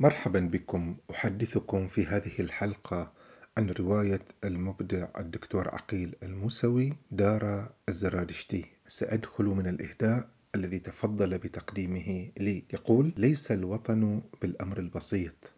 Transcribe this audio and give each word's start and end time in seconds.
مرحبا 0.00 0.40
بكم. 0.40 0.96
أحدثكم 1.10 1.88
في 1.88 2.06
هذه 2.06 2.40
الحلقة 2.40 3.12
عن 3.56 3.70
رواية 3.70 4.22
المبدع 4.44 5.08
الدكتور 5.18 5.68
عقيل 5.68 6.14
الموسوي 6.22 6.92
دار 7.10 7.72
الزرادشتي. 7.88 8.64
سأدخل 8.88 9.44
من 9.44 9.66
الإهداء 9.66 10.28
الذي 10.54 10.78
تفضل 10.78 11.38
بتقديمه 11.38 12.30
لي. 12.38 12.64
يقول 12.72 13.12
ليس 13.16 13.52
الوطن 13.52 14.22
بالأمر 14.42 14.78
البسيط. 14.78 15.52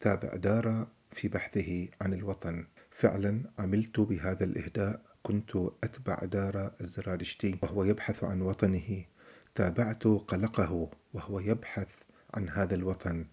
تابع 0.00 0.34
دار 0.34 0.86
في 1.10 1.28
بحثه 1.28 1.88
عن 2.00 2.12
الوطن. 2.12 2.66
فعلا 2.90 3.42
عملت 3.58 4.00
بهذا 4.00 4.44
الإهداء. 4.44 5.02
كنت 5.22 5.56
أتبع 5.84 6.18
دار 6.24 6.72
الزرادشتي 6.80 7.58
وهو 7.62 7.84
يبحث 7.84 8.24
عن 8.24 8.42
وطنه. 8.42 9.04
تابعت 9.54 10.04
قلقه 10.04 10.90
وهو 11.14 11.40
يبحث 11.40 11.88
عن 12.34 12.48
هذا 12.48 12.74
الوطن. 12.74 13.26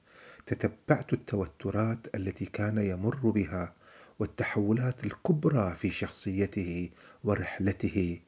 تتبعت 0.49 1.13
التوترات 1.13 2.15
التي 2.15 2.45
كان 2.45 2.77
يمر 2.77 3.15
بها 3.15 3.73
والتحولات 4.19 5.03
الكبرى 5.03 5.75
في 5.75 5.89
شخصيته 5.89 6.89
ورحلته 7.23 8.19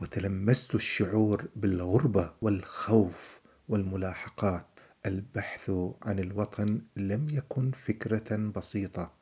وتلمست 0.00 0.74
الشعور 0.74 1.44
بالغربة 1.56 2.32
والخوف 2.42 3.40
والملاحقات. 3.68 4.66
البحث 5.06 5.70
عن 6.02 6.18
الوطن 6.18 6.80
لم 6.96 7.28
يكن 7.30 7.70
فكرة 7.70 8.36
بسيطة 8.36 9.12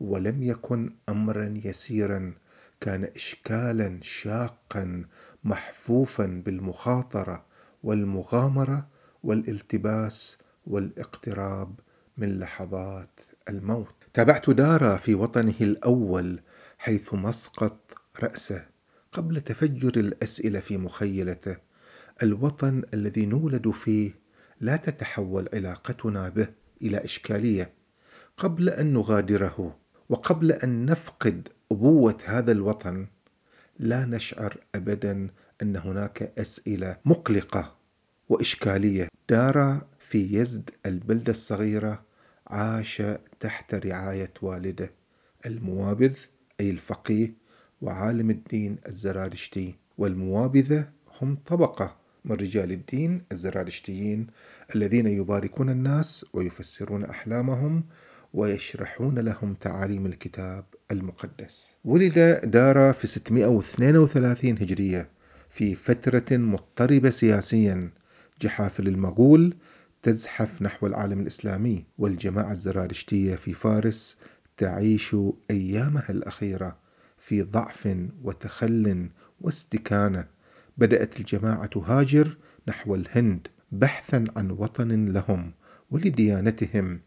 ولم 0.00 0.42
يكن 0.42 0.92
امرا 1.08 1.54
يسيرا. 1.64 2.34
كان 2.80 3.04
اشكالا 3.04 3.98
شاقا 4.02 5.04
محفوفا 5.44 6.26
بالمخاطرة 6.26 7.44
والمغامرة 7.82 8.88
والالتباس 9.22 10.38
والاقتراب. 10.66 11.80
من 12.18 12.38
لحظات 12.38 13.20
الموت. 13.48 13.94
تابعت 14.14 14.50
دارا 14.50 14.96
في 14.96 15.14
وطنه 15.14 15.54
الأول 15.60 16.40
حيث 16.78 17.14
مسقط 17.14 17.94
رأسه 18.22 18.66
قبل 19.12 19.40
تفجر 19.40 20.00
الأسئلة 20.00 20.60
في 20.60 20.76
مخيلته. 20.76 21.56
الوطن 22.22 22.82
الذي 22.94 23.26
نولد 23.26 23.70
فيه 23.70 24.14
لا 24.60 24.76
تتحول 24.76 25.48
علاقتنا 25.54 26.28
به 26.28 26.48
إلى 26.82 27.04
إشكالية. 27.04 27.72
قبل 28.36 28.68
أن 28.68 28.92
نغادره 28.92 29.78
وقبل 30.08 30.52
أن 30.52 30.86
نفقد 30.86 31.48
ابوه 31.72 32.18
هذا 32.24 32.52
الوطن 32.52 33.06
لا 33.78 34.04
نشعر 34.04 34.56
ابدا 34.74 35.30
أن 35.62 35.76
هناك 35.76 36.32
أسئلة 36.38 36.96
مقلقة 37.04 37.76
وإشكالية. 38.28 39.08
دار 39.28 39.86
في 40.08 40.38
يزد 40.38 40.70
البلدة 40.86 41.30
الصغيرة 41.30 42.02
عاش 42.46 43.02
تحت 43.40 43.74
رعاية 43.74 44.32
والده 44.42 44.90
الموابذ 45.46 46.16
أي 46.60 46.70
الفقيه 46.70 47.34
وعالم 47.82 48.30
الدين 48.30 48.76
الزرادشتي 48.88 49.74
والموابذة 49.98 50.88
هم 51.20 51.38
طبقة 51.46 51.96
من 52.24 52.36
رجال 52.36 52.72
الدين 52.72 53.22
الزرادشتيين 53.32 54.26
الذين 54.74 55.06
يباركون 55.06 55.70
الناس 55.70 56.26
ويفسرون 56.32 57.04
أحلامهم 57.04 57.84
ويشرحون 58.34 59.18
لهم 59.18 59.54
تعاليم 59.54 60.06
الكتاب 60.06 60.64
المقدس. 60.90 61.74
ولد 61.84 62.40
دارا 62.44 62.92
في 62.92 63.06
632 63.06 64.50
هجرية 64.50 65.08
في 65.50 65.74
فترة 65.74 66.36
مضطربة 66.36 67.10
سياسيا 67.10 67.90
جحافل 68.42 68.88
المغول 68.88 69.56
تزحف 70.06 70.62
نحو 70.62 70.86
العالم 70.86 71.20
الإسلامي 71.20 71.84
والجماعة 71.98 72.52
الزرادشتيه 72.52 73.34
في 73.34 73.52
فارس 73.52 74.16
تعيش 74.56 75.16
أيامها 75.50 76.10
الأخيرة 76.10 76.76
في 77.18 77.42
ضعف 77.42 77.96
وتخل 78.22 79.08
واستكانة. 79.40 80.26
بدأت 80.78 81.20
الجماعة 81.20 81.66
تهاجر 81.66 82.36
نحو 82.68 82.94
الهند 82.94 83.48
بحثا 83.72 84.24
عن 84.36 84.50
وطن 84.50 85.06
لهم 85.08 85.52
ولديانتهم. 85.90 87.00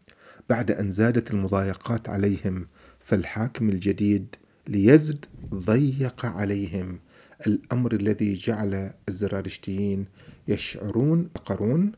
بعد 0.50 0.70
أن 0.70 0.90
زادت 0.90 1.30
المضايقات 1.30 2.08
عليهم 2.08 2.66
فالحاكم 3.00 3.68
الجديد 3.68 4.36
ليزد 4.68 5.24
ضيق 5.54 6.26
عليهم. 6.26 7.00
الأمر 7.46 7.92
الذي 7.92 8.34
جعل 8.34 8.90
الزرادشتيين 9.08 10.06
يشعرون 10.48 11.28
قرون 11.44 11.92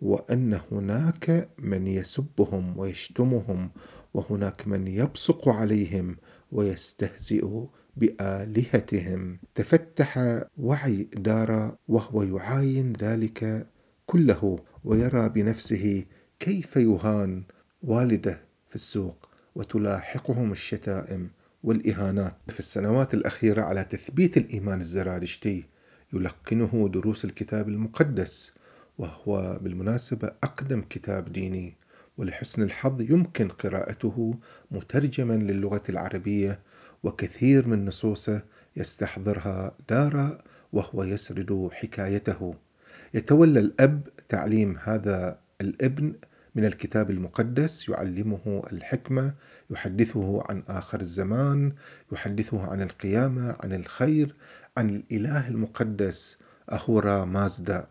وأن 0.00 0.60
هناك 0.72 1.48
من 1.58 1.86
يسبهم 1.86 2.78
ويشتمهم 2.78 3.70
وهناك 4.14 4.68
من 4.68 4.88
يبصق 4.88 5.48
عليهم 5.48 6.16
ويستهزئ 6.52 7.46
بآلهتهم. 7.96 9.38
تفتح 9.54 10.40
وعي 10.58 11.08
دارا 11.14 11.76
وهو 11.88 12.22
يعاين 12.22 12.92
ذلك 12.92 13.66
كله 14.06 14.58
ويرى 14.84 15.28
بنفسه 15.28 16.04
كيف 16.40 16.76
يهان 16.76 17.42
والده 17.82 18.40
في 18.68 18.74
السوق 18.74 19.28
وتلاحقهم 19.54 20.52
الشتائم 20.52 21.30
والإهانات. 21.62 22.36
في 22.48 22.58
السنوات 22.58 23.14
الأخيرة 23.14 23.62
على 23.62 23.84
تثبيت 23.84 24.36
الإيمان 24.36 24.78
الزرادشتي 24.78 25.64
يلقنه 26.12 26.88
دروس 26.92 27.24
الكتاب 27.24 27.68
المقدس 27.68 28.57
وهو 28.98 29.58
بالمناسبة 29.62 30.30
أقدم 30.42 30.80
كتاب 30.80 31.32
ديني 31.32 31.76
ولحسن 32.16 32.62
الحظ 32.62 33.00
يمكن 33.00 33.48
قراءته 33.48 34.34
مترجما 34.70 35.32
للغة 35.32 35.82
العربية 35.88 36.60
وكثير 37.02 37.68
من 37.68 37.84
نصوصه 37.84 38.42
يستحضرها 38.76 39.72
دارا 39.88 40.38
وهو 40.72 41.02
يسرد 41.02 41.68
حكايته. 41.72 42.54
يتولى 43.14 43.60
الأب 43.60 44.08
تعليم 44.28 44.76
هذا 44.82 45.38
الابن 45.60 46.14
من 46.54 46.64
الكتاب 46.64 47.10
المقدس 47.10 47.88
يعلمه 47.88 48.62
الحكمة 48.72 49.34
يحدثه 49.70 50.42
عن 50.48 50.62
آخر 50.68 51.00
الزمان 51.00 51.72
يحدثه 52.12 52.70
عن 52.70 52.82
القيامة 52.82 53.56
عن 53.60 53.72
الخير 53.72 54.34
عن 54.76 54.90
الإله 54.90 55.48
المقدس 55.48 56.38
أهورا 56.72 57.24
مازدا. 57.24 57.86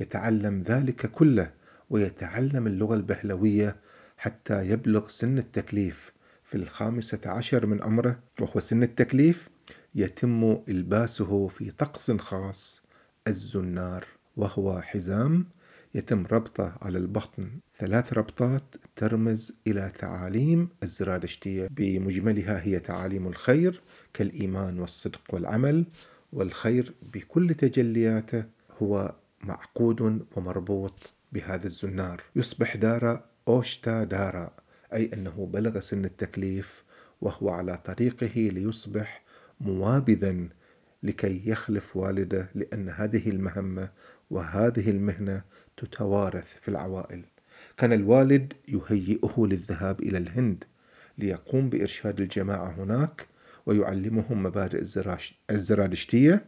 يتعلم 0.00 0.62
ذلك 0.62 1.06
كله 1.06 1.50
ويتعلم 1.90 2.66
اللغة 2.66 2.94
البهلوية 2.94 3.76
حتى 4.16 4.68
يبلغ 4.68 5.08
سن 5.08 5.38
التكليف. 5.38 6.12
في 6.44 6.56
الخامسة 6.56 7.20
عشر 7.26 7.66
من 7.66 7.82
عمره 7.82 8.18
وهو 8.40 8.60
سن 8.60 8.82
التكليف 8.82 9.48
يتم 9.94 10.58
إلباسه 10.68 11.48
في 11.48 11.70
طقس 11.70 12.10
خاص 12.10 12.86
الزنار 13.28 14.04
وهو 14.36 14.80
حزام. 14.80 15.46
يتم 15.94 16.26
ربطه 16.26 16.78
على 16.82 16.98
البطن. 16.98 17.50
ثلاث 17.78 18.12
ربطات 18.12 18.62
ترمز 18.96 19.52
إلى 19.66 19.92
تعاليم 19.98 20.68
الزرادشتية 20.82 21.68
بمجملها 21.70 22.62
هي 22.62 22.80
تعاليم 22.80 23.26
الخير 23.26 23.80
كالإيمان 24.14 24.78
والصدق 24.78 25.20
والعمل 25.32 25.84
والخير 26.32 26.94
بكل 27.14 27.54
تجلياته 27.54 28.44
هو 28.82 29.14
معقود 29.44 30.26
ومربوط 30.36 31.14
بهذا 31.32 31.66
الزنار. 31.66 32.22
يصبح 32.36 32.76
دارا 32.76 33.24
أوشتا 33.48 34.04
دارا 34.04 34.50
أي 34.92 35.10
أنه 35.14 35.46
بلغ 35.52 35.80
سن 35.80 36.04
التكليف 36.04 36.84
وهو 37.20 37.50
على 37.50 37.76
طريقه 37.76 38.34
ليصبح 38.36 39.22
موابذا 39.60 40.48
لكي 41.02 41.42
يخلف 41.46 41.96
والده 41.96 42.50
لأن 42.54 42.88
هذه 42.88 43.30
المهمة 43.30 43.90
وهذه 44.30 44.90
المهنة 44.90 45.42
تتوارث 45.76 46.56
في 46.60 46.68
العوائل. 46.68 47.24
كان 47.76 47.92
الوالد 47.92 48.52
يهيئه 48.68 49.34
للذهاب 49.38 50.00
إلى 50.00 50.18
الهند 50.18 50.64
ليقوم 51.18 51.70
بإرشاد 51.70 52.20
الجماعة 52.20 52.70
هناك 52.70 53.26
ويعلمهم 53.66 54.42
مبادئ 54.42 54.84
الزرادشتية 55.50 56.44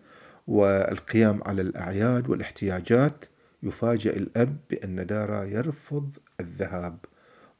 والقيام 0.46 1.42
على 1.46 1.62
الأعياد 1.62 2.30
والاحتياجات 2.30 3.24
يفاجأ 3.62 4.16
الأب 4.16 4.56
بأن 4.70 5.06
دارا 5.06 5.44
يرفض 5.44 6.10
الذهاب 6.40 6.98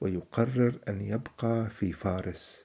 ويقرر 0.01 0.75
أن 0.89 1.01
يبقى 1.01 1.71
في 1.71 1.93
فارس 1.93 2.65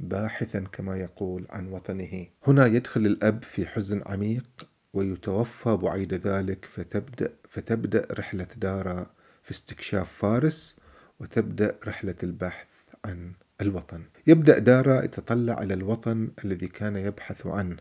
باحثا 0.00 0.60
كما 0.60 0.96
يقول 0.96 1.46
عن 1.50 1.72
وطنه. 1.72 2.26
هنا 2.46 2.66
يدخل 2.66 3.06
الأب 3.06 3.42
في 3.42 3.66
حزن 3.66 4.02
عميق 4.06 4.68
ويتوفى 4.92 5.76
بعيد 5.76 6.14
ذلك 6.14 6.64
فتبدأ, 6.64 7.32
فتبدأ 7.50 8.06
رحلة 8.12 8.46
دارا 8.56 9.06
في 9.42 9.50
استكشاف 9.50 10.12
فارس 10.12 10.76
وتبدأ 11.20 11.74
رحلة 11.86 12.14
البحث 12.22 12.66
عن 13.04 13.32
الوطن. 13.60 14.02
يبدأ 14.26 14.58
دارا 14.58 15.04
يتطلع 15.04 15.62
إلى 15.62 15.74
الوطن 15.74 16.30
الذي 16.44 16.68
كان 16.68 16.96
يبحث 16.96 17.46
عنه. 17.46 17.76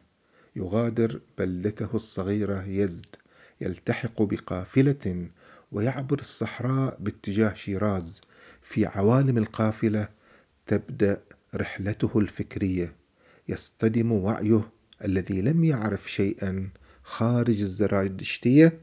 يغادر 0.57 1.21
بلدته 1.37 1.89
الصغيرة 1.93 2.63
يزد 2.63 3.05
يلتحق 3.61 4.21
بقافلة 4.21 5.27
ويعبر 5.71 6.19
الصحراء 6.19 6.97
باتجاه 6.99 7.53
شيراز. 7.53 8.21
في 8.61 8.85
عوالم 8.85 9.37
القافلة 9.37 10.07
تبدأ 10.67 11.21
رحلته 11.55 12.19
الفكرية. 12.19 12.95
يصطدم 13.49 14.11
وعيه 14.11 14.69
الذي 15.05 15.41
لم 15.41 15.63
يعرف 15.63 16.11
شيئا 16.11 16.69
خارج 17.03 17.61
الزرادشتية 17.61 18.79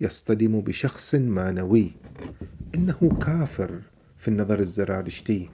يصطدم 0.00 0.60
بشخص 0.60 1.14
مانوي 1.14 1.92
إنه 2.74 3.18
كافر 3.26 3.80
في 4.18 4.28
النظر 4.28 4.58
الزرادشتي 4.58 5.50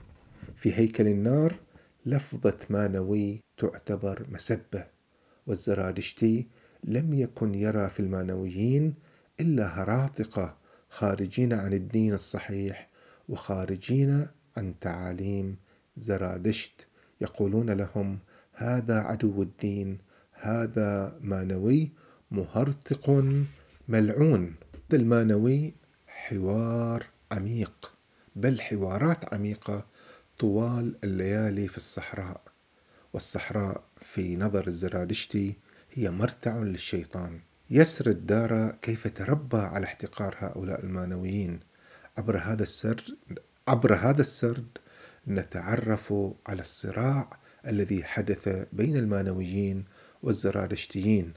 في 0.55 0.73
هيكل 0.73 1.07
النار 1.07 1.59
لفظة 2.05 2.57
مانوي 2.69 3.39
تعتبر 3.57 4.25
مسبة. 4.31 4.94
والزرادشتي 5.47 6.47
لم 6.83 7.13
يكن 7.13 7.55
يرى 7.55 7.89
في 7.89 7.99
المانويين 7.99 8.93
إلا 9.39 9.67
هراطقة 9.67 10.57
خارجين 10.89 11.53
عن 11.53 11.73
الدين 11.73 12.13
الصحيح 12.13 12.89
وخارجين 13.29 14.27
عن 14.57 14.79
تعاليم 14.79 15.57
زرادشت 15.97 16.87
يقولون 17.21 17.69
لهم 17.69 18.19
هذا 18.53 18.99
عدو 18.99 19.41
الدين 19.41 19.97
هذا 20.31 21.19
مانوي 21.21 21.91
مهرطق 22.31 23.23
ملعون 23.87 24.55
المانوي 24.93 25.73
حوار 26.07 27.05
عميق 27.31 27.93
بل 28.35 28.61
حوارات 28.61 29.33
عميقة 29.33 29.85
طوال 30.39 30.95
الليالي 31.03 31.67
في 31.67 31.77
الصحراء 31.77 32.41
والصحراء 33.13 33.83
في 34.13 34.37
نظر 34.37 34.67
الزرادشتي 34.67 35.55
هي 35.93 36.11
مرتع 36.11 36.57
للشيطان. 36.57 37.39
يسرد 37.69 38.25
دارا 38.25 38.77
كيف 38.81 39.07
تربى 39.07 39.57
على 39.57 39.85
احتقار 39.85 40.35
هؤلاء 40.39 40.83
المانويين 40.83 41.59
عبر 42.17 42.37
هذا 42.37 42.63
السرد 42.63 43.03
عبر 43.67 43.95
هذا 43.95 44.21
السرد 44.21 44.77
نتعرف 45.27 46.13
على 46.47 46.61
الصراع 46.61 47.39
الذي 47.67 48.03
حدث 48.03 48.67
بين 48.73 48.97
المانويين 48.97 49.85
والزرادشتيين 50.23 51.33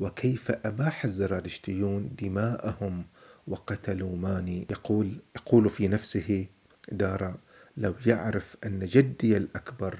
وكيف 0.00 0.50
أباح 0.50 1.04
الزرادشتيون 1.04 2.14
دماءهم 2.22 3.04
وقتلوا 3.46 4.16
ماني. 4.16 4.66
يقول 4.70 5.16
يقول 5.36 5.70
في 5.70 5.88
نفسه 5.88 6.46
دارا 6.92 7.36
لو 7.76 7.94
يعرف 8.06 8.56
أن 8.66 8.86
جدي 8.86 9.36
الأكبر 9.36 9.98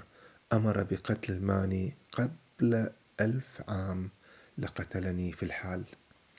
أمر 0.52 0.82
بقتل 0.82 1.40
ماني 1.40 1.94
قبل 2.12 2.90
ألف 3.20 3.62
عام 3.68 4.10
لقتلني 4.58 5.32
في 5.32 5.42
الحال. 5.42 5.84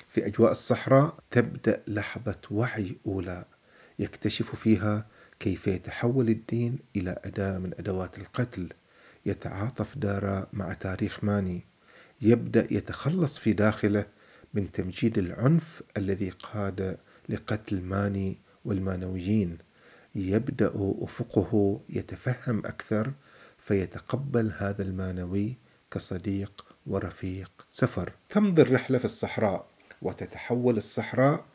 في 0.09 0.27
أجواء 0.27 0.51
الصحراء 0.51 1.19
تبدأ 1.31 1.83
لحظة 1.87 2.39
وعي 2.51 2.95
أولى 3.07 3.45
يكتشف 3.99 4.55
فيها 4.55 5.07
كيف 5.39 5.67
يتحول 5.67 6.29
الدين 6.29 6.79
إلى 6.95 7.19
أداة 7.23 7.57
من 7.57 7.73
أدوات 7.79 8.17
القتل. 8.17 8.69
يتعاطف 9.25 9.97
دارا 9.97 10.47
مع 10.53 10.73
تاريخ 10.73 11.23
ماني. 11.23 11.65
يبدأ 12.21 12.67
يتخلص 12.71 13.37
في 13.37 13.53
داخله 13.53 14.05
من 14.53 14.71
تمجيد 14.71 15.17
العنف 15.17 15.83
الذي 15.97 16.29
قاد 16.29 16.97
لقتل 17.29 17.81
ماني 17.81 18.37
والمانويين. 18.65 19.57
يبدأ 20.15 20.71
أفقه 20.75 21.81
يتفهم 21.89 22.59
أكثر 22.59 23.13
فيتقبل 23.63 24.53
هذا 24.57 24.83
المانوي 24.83 25.57
كصديق 25.91 26.65
ورفيق 26.87 27.51
سفر. 27.69 28.13
تمضي 28.29 28.61
الرحلة 28.61 28.97
في 28.97 29.05
الصحراء 29.05 29.67
وتتحول 30.01 30.77
الصحراء 30.77 31.45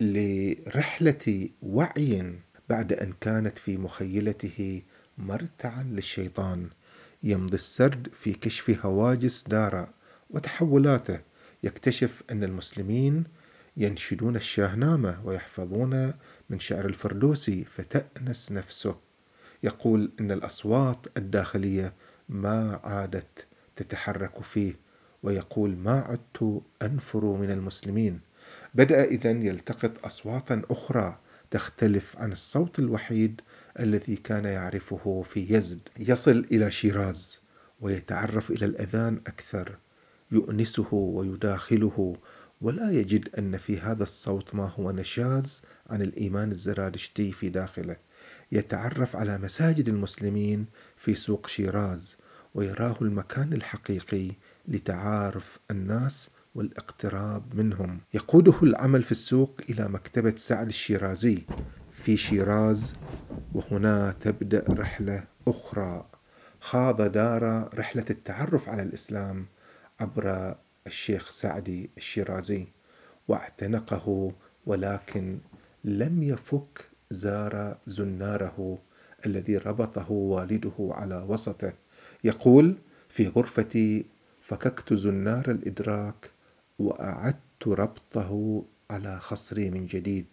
لرحلة 0.00 1.48
وعي 1.62 2.38
بعد 2.68 2.92
أن 2.92 3.12
كانت 3.20 3.58
في 3.58 3.76
مخيلته 3.76 4.82
مرتعا 5.18 5.82
للشيطان. 5.82 6.68
يمضي 7.22 7.54
السرد 7.54 8.08
في 8.22 8.32
كشف 8.32 8.86
هواجس 8.86 9.48
دارا 9.48 9.94
وتحولاته. 10.30 11.20
يكتشف 11.62 12.22
أن 12.30 12.44
المسلمين 12.44 13.24
ينشدون 13.76 14.36
الشاهنامة 14.36 15.20
ويحفظون 15.24 16.14
من 16.50 16.58
شعر 16.58 16.86
الفردوسي 16.86 17.64
فتأنس 17.64 18.52
نفسه. 18.52 19.05
يقول 19.62 20.10
إن 20.20 20.32
الأصوات 20.32 21.06
الداخلية 21.16 21.92
ما 22.28 22.80
عادت 22.84 23.46
تتحرك 23.76 24.42
فيه 24.42 24.76
ويقول 25.22 25.76
ما 25.76 26.00
عدت 26.00 26.62
أنفر 26.82 27.24
من 27.24 27.50
المسلمين. 27.50 28.20
بدأ 28.74 29.04
إذن 29.04 29.42
يلتقط 29.42 30.04
أصواتا 30.04 30.62
أخرى 30.70 31.18
تختلف 31.50 32.16
عن 32.18 32.32
الصوت 32.32 32.78
الوحيد 32.78 33.40
الذي 33.80 34.16
كان 34.16 34.44
يعرفه 34.44 35.24
في 35.30 35.54
يزد. 35.54 35.80
يصل 35.98 36.46
إلى 36.52 36.70
شيراز 36.70 37.40
ويتعرف 37.80 38.50
إلى 38.50 38.66
الأذان 38.66 39.20
أكثر 39.26 39.76
يؤنسه 40.32 40.94
ويداخله 40.94 42.16
ولا 42.60 42.90
يجد 42.90 43.28
أن 43.38 43.56
في 43.56 43.80
هذا 43.80 44.02
الصوت 44.02 44.54
ما 44.54 44.66
هو 44.66 44.90
نشاز 44.90 45.62
عن 45.90 46.02
الإيمان 46.02 46.50
الزرادشتي 46.50 47.32
في 47.32 47.48
داخله. 47.48 47.96
يتعرف 48.52 49.16
على 49.16 49.38
مساجد 49.38 49.88
المسلمين 49.88 50.66
في 50.96 51.14
سوق 51.14 51.46
شيراز 51.46 52.16
ويراه 52.54 52.96
المكان 53.02 53.52
الحقيقي 53.52 54.30
لتعارف 54.68 55.58
الناس 55.70 56.30
والاقتراب 56.54 57.54
منهم. 57.54 58.00
يقوده 58.14 58.54
العمل 58.62 59.02
في 59.02 59.12
السوق 59.12 59.60
إلى 59.70 59.88
مكتبة 59.88 60.34
سعد 60.36 60.66
الشيرازي 60.66 61.42
في 61.92 62.16
شيراز 62.16 62.94
وهنا 63.54 64.12
تبدأ 64.20 64.64
رحلة 64.68 65.24
أخرى. 65.48 66.06
خاض 66.60 67.02
دار 67.02 67.70
رحلة 67.78 68.04
التعرف 68.10 68.68
على 68.68 68.82
الإسلام 68.82 69.46
عبر 70.00 70.56
الشيخ 70.86 71.30
سعدي 71.30 71.90
الشيرازي 71.96 72.66
واعتنقه 73.28 74.32
ولكن 74.66 75.38
لم 75.84 76.22
يفك 76.22 76.88
زار 77.10 77.76
زناره 77.86 78.78
الذي 79.26 79.56
ربطه 79.58 80.12
والده 80.12 80.72
على 80.78 81.26
وسطه. 81.28 81.72
يقول 82.24 82.74
في 83.08 83.28
غرفتي 83.28 84.04
فككت 84.42 84.94
زنار 84.94 85.50
الإدراك 85.50 86.30
وأعدت 86.78 87.66
ربطه 87.68 88.64
على 88.90 89.20
خصري 89.20 89.70
من 89.70 89.86
جديد 89.86 90.26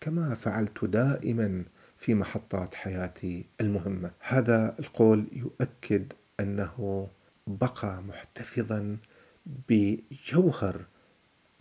كما 0.00 0.34
فعلت 0.34 0.84
دائما 0.84 1.64
في 1.98 2.14
محطات 2.14 2.74
حياتي 2.74 3.44
المهمة. 3.60 4.10
هذا 4.20 4.74
القول 4.78 5.24
يؤكد 5.32 6.12
أنه 6.40 7.08
بقى 7.46 8.02
محتفظا 8.02 8.96
بجوهر 9.68 10.84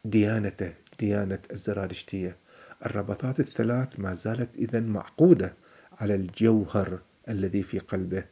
ديانته 0.06 0.74
ديانة 1.00 1.40
الزرادشتية. 1.52 2.36
الربطات 2.86 3.40
الثلاث 3.40 4.00
ما 4.00 4.14
زالت 4.14 4.56
اذا 4.56 4.80
معقودة 4.80 5.54
على 6.00 6.16
الجوهر 6.16 7.00
الذي 7.30 7.64
في 7.64 7.80
قلبه. 7.80 8.24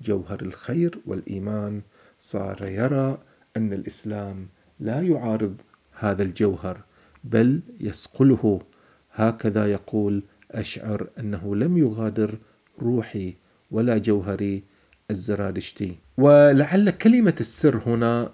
جوهر 0.00 0.42
الخير 0.42 0.98
والإيمان 1.06 1.82
صار 2.18 2.66
يرى 2.66 3.18
أن 3.56 3.72
الإسلام 3.72 4.48
لا 4.80 5.00
يعارض 5.00 5.56
هذا 5.92 6.22
الجوهر 6.22 6.80
بل 7.24 7.60
يصقله 7.80 8.60
هكذا 9.12 9.72
يقول 9.72 10.22
أشعر 10.50 11.08
أنه 11.18 11.56
لم 11.56 11.78
يغادر 11.78 12.38
روحي 12.82 13.34
ولا 13.70 13.98
جوهري 13.98 14.62
الزرادشتي. 15.10 15.96
ولعل 16.18 16.90
كلمة 16.90 17.34
السر 17.40 17.76
هنا 17.86 18.30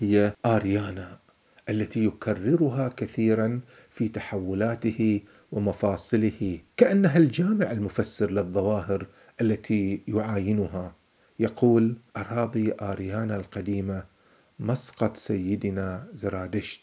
هي 0.00 0.34
آريانا 0.46 1.18
التي 1.68 2.04
يكررها 2.04 2.88
كثيرا 2.88 3.60
في 3.96 4.08
تحولاته 4.08 5.20
ومفاصله 5.52 6.58
كأنها 6.76 7.18
الجامع 7.18 7.70
المفسر 7.70 8.30
للظواهر 8.30 9.06
التي 9.40 10.02
يعاينها. 10.08 10.94
يقول 11.38 11.96
اراضي 12.16 12.72
آريانا 12.80 13.36
القديمة 13.36 14.04
مسقط 14.58 15.16
سيدنا 15.16 16.06
زرادشت 16.14 16.80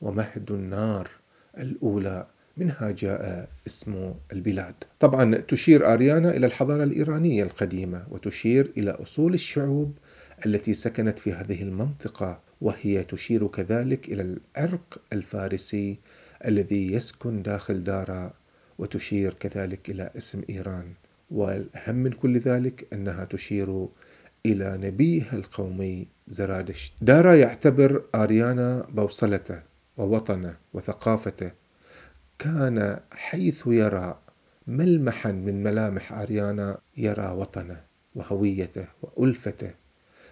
ومهد 0.00 0.50
النار 0.50 1.10
الأولى 1.58 2.26
منها 2.56 2.90
جاء 2.90 3.48
اسم 3.66 4.14
البلاد. 4.32 4.74
طبعا 5.00 5.34
تشير 5.34 5.92
آريانا 5.92 6.36
إلى 6.36 6.46
الحضارة 6.46 6.84
الإيرانية 6.84 7.42
القديمة 7.42 8.06
وتشير 8.10 8.72
إلى 8.76 8.90
أصول 8.90 9.34
الشعوب 9.34 9.98
التي 10.46 10.74
سكنت 10.74 11.18
في 11.18 11.32
هذه 11.32 11.62
المنطقة 11.62 12.40
وهي 12.60 13.04
تشير 13.04 13.46
كذلك 13.46 14.08
إلى 14.08 14.22
العرق 14.56 15.00
الفارسي 15.12 15.98
الذي 16.44 16.92
يسكن 16.92 17.42
داخل 17.42 17.84
دارا 17.84 18.32
وتشير 18.78 19.34
كذلك 19.34 19.90
إلى 19.90 20.10
اسم 20.16 20.42
إيران. 20.50 20.92
والأهم 21.30 21.94
من 21.94 22.12
كل 22.12 22.38
ذلك 22.38 22.86
أنها 22.92 23.24
تشير 23.24 23.88
إلى 24.46 24.78
نبيها 24.82 25.36
القومي 25.36 26.06
زرادشت 26.28 26.92
دارا 27.00 27.34
يعتبر 27.34 28.04
آريانا 28.14 28.86
بوصلته 28.90 29.62
ووطنه 29.96 30.56
وثقافته. 30.72 31.50
كان 32.38 33.00
حيث 33.12 33.62
يرى 33.66 34.18
ملمحا 34.66 35.32
من 35.32 35.62
ملامح 35.62 36.12
آريانا 36.12 36.78
يرى 36.96 37.30
وطنه 37.30 37.80
وهويته 38.14 38.86
وألفته. 39.02 39.70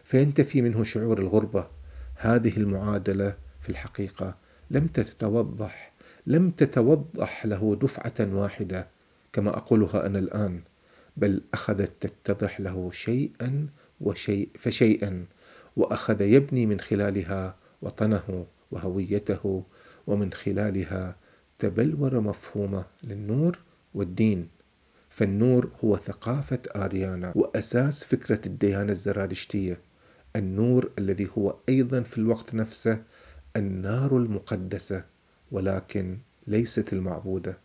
فينتفي 0.04 0.62
منه 0.62 0.84
شعور 0.84 1.18
الغربة. 1.18 1.66
هذه 2.16 2.56
المعادلة 2.56 3.34
في 3.60 3.68
الحقيقة 3.68 4.34
لم 4.70 4.86
تتوضح 4.86 5.92
لم 6.26 6.50
تتوضح 6.50 7.47
له 7.47 7.78
دفعة 7.83 8.35
واحدة 8.35 8.88
كما 9.33 9.56
أقولها 9.56 10.06
أنا 10.06 10.18
الآن 10.18 10.61
بل 11.16 11.42
أخذت 11.54 11.92
تتضح 12.00 12.61
له 12.61 12.90
شيئا 12.92 13.66
وشيء 14.00 14.49
فشيئا 14.59 15.26
وأخذ 15.76 16.21
يبني 16.21 16.66
من 16.66 16.80
خلالها 16.80 17.56
وطنه 17.83 18.47
وهويته 18.71 19.64
ومن 20.06 20.33
خلالها 20.33 21.16
تبلور 21.59 22.21
مفهومه 22.21 22.85
للنور 23.04 23.59
والدين. 23.95 24.49
فالنور 25.11 25.71
هو 25.85 25.97
ثقافة 25.97 26.59
آريانا 26.76 27.33
وأساس 27.37 28.04
فكرة 28.04 28.40
الديانة 28.47 28.92
الزرادشتية. 28.92 29.80
النور 30.37 30.90
الذي 30.99 31.28
هو 31.38 31.56
أيضا 31.68 32.00
في 32.00 32.18
الوقت 32.18 32.54
نفسه 32.54 33.02
النار 33.56 34.16
المقدسة. 34.16 35.04
ولكن 35.52 36.18
ليست 36.46 36.92
المعبودة 36.92 37.58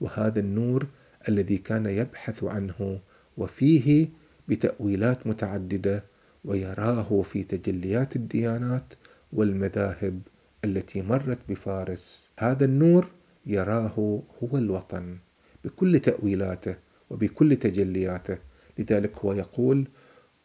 وهذا 0.00 0.40
النور 0.40 0.86
الذي 1.28 1.58
كان 1.58 1.86
يبحث 1.86 2.44
عنه 2.44 3.00
وفيه 3.36 4.08
بتأويلات 4.48 5.26
متعددة 5.26 6.04
ويراه 6.44 7.22
في 7.22 7.44
تجليات 7.44 8.16
الديانات 8.16 8.94
والمذاهب 9.32 10.20
التي 10.64 11.02
مرت 11.02 11.38
بفارس. 11.48 12.30
هذا 12.38 12.64
النور 12.64 13.10
يراه 13.46 14.22
هو 14.42 14.58
الوطن 14.58 15.16
بكل 15.64 16.00
تأويلاته 16.00 16.76
وبكل 17.10 17.56
تجلياته. 17.56 18.38
لذلك 18.78 19.18
هو 19.18 19.32
يقول 19.32 19.88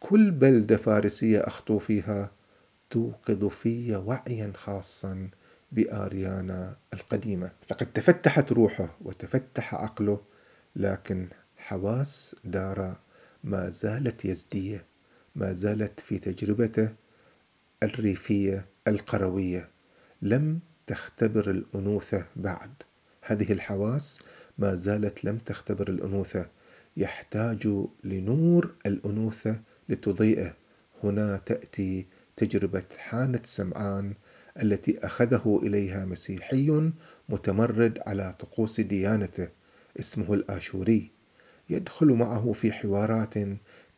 كل 0.00 0.30
بلدة 0.30 0.76
فارسية 0.76 1.38
أخطو 1.38 1.78
فيها 1.78 2.30
توقظ 2.90 3.44
في 3.44 3.96
وعيا 3.96 4.52
خاصا 4.54 5.28
بآريانا 5.72 6.76
القديمة. 6.94 7.50
لقد 7.70 7.92
تفتحت 7.92 8.52
روحه 8.52 8.96
وتفتح 9.00 9.74
عقله 9.74 10.20
لكن 10.76 11.28
حواس 11.56 12.36
دارا 12.44 12.96
ما 13.44 13.70
زالت 13.70 14.24
يزدية 14.24 14.84
ما 15.36 15.52
زالت 15.52 16.00
في 16.00 16.18
تجربته 16.18 16.94
الريفية 17.82 18.66
القروية. 18.88 19.68
لم 20.22 20.60
تختبر 20.86 21.50
الأنوثة 21.50 22.26
بعد. 22.36 22.70
هذه 23.22 23.52
الحواس 23.52 24.20
ما 24.58 24.74
زالت 24.74 25.24
لم 25.24 25.38
تختبر 25.38 25.88
الأنوثة. 25.88 26.46
يحتاج 26.96 27.68
لنور 28.04 28.74
الأنوثة 28.86 29.60
لتضيئه. 29.88 30.54
هنا 31.04 31.36
تأتي 31.36 32.06
تجربة 32.36 32.84
حانة 32.98 33.40
سمعان 33.44 34.14
التي 34.62 35.06
أخذه 35.06 35.60
إليها 35.62 36.04
مسيحي 36.04 36.90
متمرد 37.28 37.98
على 38.06 38.34
طقوس 38.38 38.80
ديانته 38.80 39.48
اسمه 40.00 40.34
الآشوري. 40.34 41.10
يدخل 41.70 42.06
معه 42.06 42.52
في 42.52 42.72
حوارات 42.72 43.34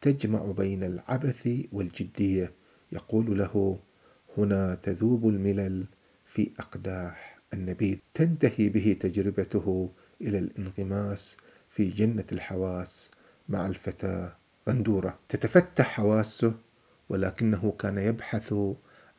تجمع 0.01 0.53
بين 0.53 0.85
العبث 0.85 1.49
والجدية. 1.73 2.53
يقول 2.93 3.39
له 3.39 3.79
هنا 4.39 4.75
تذوب 4.75 5.29
الملل 5.29 5.85
في 6.27 6.51
أقداح 6.59 7.41
النبيذ 7.55 7.97
تنتهي 8.15 8.69
به 8.69 8.97
تجربته 9.01 9.91
إلى 10.21 10.39
الانغماس 10.39 11.37
في 11.69 11.89
جنة 11.89 12.25
الحواس 12.33 13.11
مع 13.49 13.67
الفتاة 13.67 14.37
غندورة. 14.69 15.19
تتفتح 15.29 15.87
حواسه 15.87 16.55
ولكنه 17.09 17.75
كان 17.79 17.99
يبحث 17.99 18.55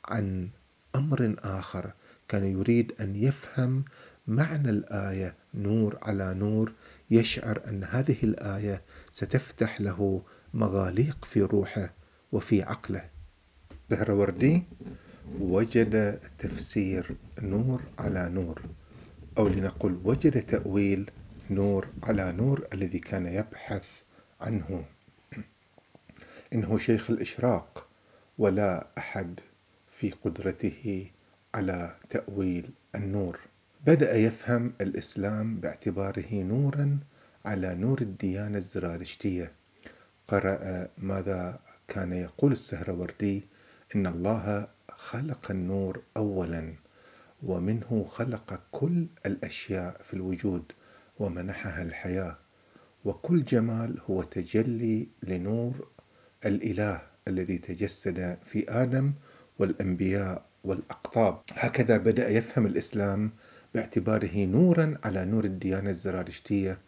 عن 0.06 0.50
أمر 0.96 1.36
آخر. 1.40 1.94
كان 2.28 2.46
يريد 2.46 2.94
أن 3.02 3.16
يفهم 3.16 3.84
معنى 4.28 4.70
الآية 4.70 5.36
نور 5.54 5.98
على 6.02 6.34
نور. 6.34 6.74
يشعر 7.12 7.62
أن 7.68 7.84
هذه 7.84 8.18
الآية 8.24 8.82
ستفتح 9.12 9.82
له 9.82 10.22
مغاليق 10.54 11.26
في 11.26 11.42
روحه 11.42 11.94
وفي 12.32 12.64
عقله. 12.64 13.10
زهروردي 13.90 14.64
وجد 15.40 16.20
تفسير 16.40 17.16
نور 17.42 17.82
على 18.00 18.30
نور 18.30 18.62
أو 19.38 19.48
لنقل 19.48 20.00
وجد 20.04 20.42
تأويل 20.42 21.12
نور 21.50 21.88
على 22.04 22.32
نور 22.32 22.68
الذي 22.74 23.00
كان 23.00 23.28
يبحث 23.28 23.90
عنه. 24.42 24.86
إنه 26.54 26.78
شيخ 26.78 27.10
الإشراق 27.10 27.88
ولا 28.38 28.88
أحد 28.98 29.40
في 30.02 30.12
قدرته 30.12 31.12
على 31.54 31.96
تأويل 32.10 32.70
النور. 32.96 33.40
بدأ 33.86 34.16
يفهم 34.16 34.74
الإسلام 34.82 35.56
باعتباره 35.60 36.34
نورا 36.34 37.00
على 37.46 37.76
نور 37.76 38.02
الديانة 38.02 38.58
الزرادشتية 38.58 39.52
قرأ 40.28 40.88
ماذا 40.98 41.60
كان 41.88 42.14
يقول 42.14 42.52
السهروردي 42.52 43.44
إن 43.96 44.08
الله 44.08 44.68
خلق 44.92 45.52
النور 45.52 46.02
أولا 46.18 46.74
ومنه 47.44 48.06
خلق 48.10 48.62
كل 48.72 49.06
الأشياء 49.26 50.02
في 50.04 50.14
الوجود 50.14 50.72
ومنحها 51.20 51.82
الحياة. 51.82 52.38
وكل 53.06 53.46
جمال 53.46 54.00
هو 54.10 54.24
تجلي 54.24 55.08
لنور 55.24 55.88
الإله 56.46 57.02
الذي 57.28 57.58
تجسد 57.58 58.38
في 58.46 58.66
آدم 58.70 59.14
والأنبياء 59.60 60.46
والأقطاب. 60.64 61.42
هكذا 61.54 61.98
بدأ 61.98 62.30
يفهم 62.30 62.66
الإسلام 62.66 63.32
باعتباره 63.76 64.46
نورا 64.46 64.98
على 65.04 65.26
نور 65.26 65.44
الديانة 65.44 65.90
الزرادشتية 65.90 66.80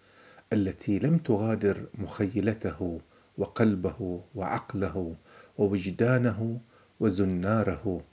التي 0.53 1.00
لم 1.00 1.17
تغادر 1.17 1.86
مخيلته 1.96 3.01
وقلبه 3.38 4.24
وعقله 4.36 5.15
ووجدانه 5.58 6.60
وزناره. 7.00 8.03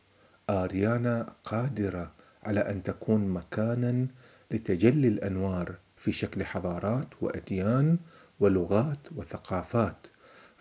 آريانا 0.51 1.33
قادرة 1.45 2.13
على 2.43 2.61
أن 2.61 2.83
تكون 2.83 3.29
مكانا 3.29 4.07
لتجلي 4.51 5.09
الأنوار 5.09 5.75
في 5.97 6.13
شكل 6.13 6.45
حضارات 6.45 7.09
وأديان 7.21 7.99
ولغات 8.41 8.99
وثقافات. 9.17 10.07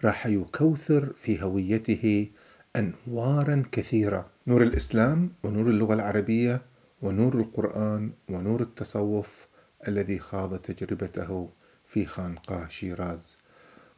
راح 0.03 0.27
يكوثر 0.27 1.13
في 1.21 1.43
هويته 1.43 2.29
أنوارا 2.75 3.63
كثيرة. 3.71 4.29
نور 4.47 4.63
الإسلام 4.63 5.31
ونور 5.43 5.69
اللغة 5.69 5.93
العربية 5.93 6.61
ونور 7.01 7.35
القرآن 7.35 8.11
ونور 8.29 8.61
التصوف 8.61 9.47
الذي 9.87 10.19
خاض 10.19 10.57
تجربته 10.57 11.49
في 11.85 12.05
خانقاه 12.05 12.67
شيراز. 12.67 13.37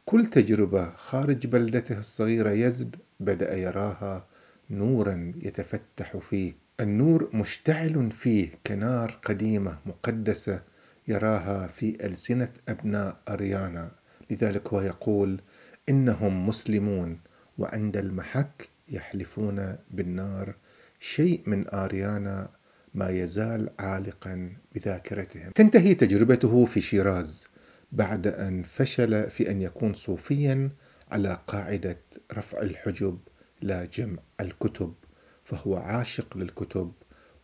كل 0.04 0.26
تجربة 0.26 0.90
خارج 0.96 1.46
بلدته 1.46 1.98
الصغيرة 1.98 2.50
يزد 2.50 2.96
بدأ 3.20 3.56
يراها 3.56 4.26
نورا 4.70 5.32
يتفتح 5.42 6.16
فيه. 6.16 6.52
النور 6.80 7.30
مشتعل 7.34 8.10
فيه 8.10 8.50
كنار 8.66 9.18
قديمة 9.24 9.78
مقدسة 9.86 10.62
يراها 11.08 11.66
في 11.66 12.06
ألسنة 12.06 12.52
أبناء 12.68 13.16
أريانا. 13.28 13.90
لذلك 14.30 14.68
هو 14.68 14.80
يقول 14.80 15.40
إنهم 15.88 16.48
مسلمون. 16.48 17.18
وعند 17.62 17.96
المحك 17.96 18.68
يحلفون 18.88 19.76
بالنار 19.90 20.54
شيء 21.00 21.42
من 21.46 21.68
آريانا 21.74 22.50
ما 22.94 23.08
يزال 23.08 23.70
عالقا 23.78 24.52
بذاكرتهم. 24.74 25.50
تنتهي 25.54 25.94
تجربته 25.94 26.66
في 26.66 26.80
شيراز 26.80 27.46
بعد 27.92 28.26
أن 28.26 28.62
فشل 28.62 29.30
في 29.30 29.50
أن 29.50 29.62
يكون 29.62 29.94
صوفيا 29.94 30.70
على 31.10 31.38
قاعدة 31.46 31.98
رفع 32.32 32.62
الحجب 32.62 33.18
لا 33.60 33.84
جمع 33.84 34.18
الكتب 34.40 34.94
فهو 35.44 35.76
عاشق 35.76 36.36
للكتب 36.36 36.92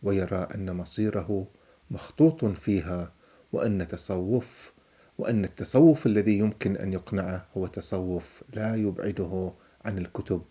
ويرى 0.03 0.47
أن 0.55 0.75
مصيره 0.75 1.47
مخطوط 1.91 2.45
فيها 2.45 3.13
وأن 3.51 3.87
تصوف 3.87 4.73
وأن 5.17 5.43
التصوف 5.43 6.05
الذي 6.05 6.37
يمكن 6.37 6.77
أن 6.77 6.93
يقنعه 6.93 7.47
هو 7.57 7.67
تصوف 7.67 8.43
لا 8.53 8.75
يبعده 8.75 9.53
عن 9.85 9.97
الكتب. 9.97 10.41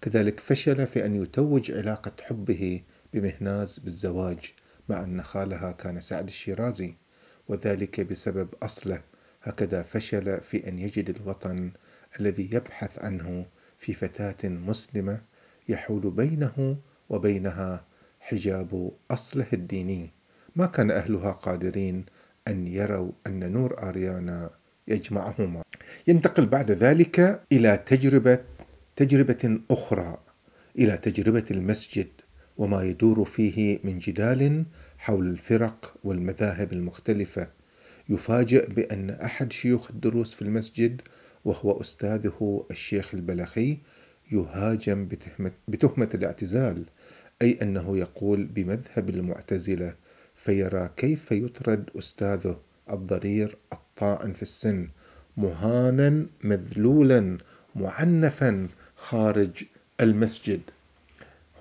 كذلك 0.00 0.40
فشل 0.40 0.86
في 0.86 1.06
أن 1.06 1.22
يتوج 1.22 1.72
علاقة 1.72 2.12
حبه 2.22 2.82
بمهناز 3.12 3.78
بالزواج 3.78 4.52
مع 4.88 5.04
أن 5.04 5.22
خالها 5.22 5.72
كان 5.72 6.00
سعد 6.00 6.26
الشيرازي 6.26 6.94
وذلك 7.48 8.00
بسبب 8.00 8.48
أصله. 8.62 9.02
هكذا 9.42 9.82
فشل 9.82 10.40
في 10.40 10.68
أن 10.68 10.78
يجد 10.78 11.10
الوطن 11.10 11.72
الذي 12.20 12.48
يبحث 12.52 12.98
عنه 12.98 13.46
في 13.78 13.92
فتاة 13.92 14.48
مسلمة 14.48 15.20
يحول 15.68 16.10
بينه 16.10 16.76
وبينها 17.08 17.84
حجاب 18.20 18.90
أصله 19.10 19.46
الديني. 19.52 20.10
ما 20.56 20.66
كان 20.66 20.90
أهلها 20.90 21.32
قادرين 21.32 22.04
أن 22.48 22.66
يروا 22.66 23.12
أن 23.26 23.52
نور 23.52 23.88
آريانا 23.88 24.50
يجمعهما. 24.88 25.62
ينتقل 26.06 26.46
بعد 26.46 26.70
ذلك 26.70 27.42
إلى 27.52 27.82
تجربة 27.86 28.38
تجربة 28.96 29.58
أخرى 29.70 30.18
إلى 30.78 30.96
تجربة 30.96 31.44
المسجد 31.50 32.08
وما 32.58 32.82
يدور 32.82 33.24
فيه 33.24 33.78
من 33.84 33.98
جدال 33.98 34.64
حول 34.98 35.26
الفرق 35.26 35.94
والمذاهب 36.04 36.72
المختلفة. 36.72 37.48
يفاجأ 38.08 38.66
بأن 38.66 39.10
أحد 39.10 39.52
شيوخ 39.52 39.90
الدروس 39.90 40.34
في 40.34 40.42
المسجد 40.42 41.02
وهو 41.44 41.80
أستاذه 41.80 42.66
الشيخ 42.70 43.14
البلخي 43.14 43.78
يهاجم 44.32 45.08
بتهمة, 45.08 45.52
بتهمة 45.68 46.08
الاعتزال 46.14 46.84
أي 47.42 47.58
أنه 47.62 47.98
يقول 47.98 48.44
بمذهب 48.44 49.10
المعتزلة 49.10 49.94
فيرى 50.34 50.90
كيف 50.96 51.32
يطرد 51.32 51.90
أستاذه 51.98 52.60
الضرير 52.90 53.56
الطاعن 53.72 54.32
في 54.32 54.42
السن 54.42 54.88
مهانا 55.36 56.26
مذلولا 56.44 57.38
معنفا 57.76 58.68
خارج 59.02 59.64
المسجد. 60.00 60.60